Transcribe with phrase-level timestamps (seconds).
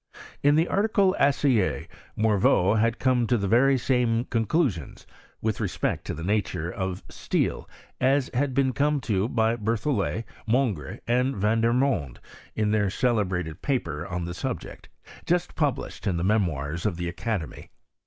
[0.41, 5.05] In the article Aciery Morveau had come to the very same conclusions,
[5.43, 10.99] with respect to the nature of steel, as had been come to by BerthoUet, Monge,
[11.07, 12.17] and Vandermonde,
[12.55, 14.89] in their celebrated paper on the subject,
[15.27, 17.69] just published in the Memoirs of the Aca demy.